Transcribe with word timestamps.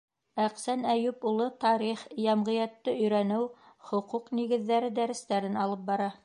Әҡсән 0.43 0.85
Әйүп 0.93 1.27
улы 1.31 1.45
тарих, 1.65 2.05
йәмғиәтте 2.23 2.95
өйрәнеү, 3.03 3.45
хоҡуҡ 3.91 4.33
нигеҙҙәре 4.41 4.91
дәрестәрен 5.01 5.63
алып 5.67 5.87
бара. 5.93 6.11